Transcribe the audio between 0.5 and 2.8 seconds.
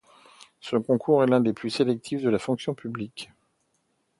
Ce concours est l'un des plus sélectifs de la fonction